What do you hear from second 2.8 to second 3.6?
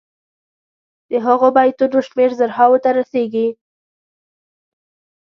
ته رسيږي.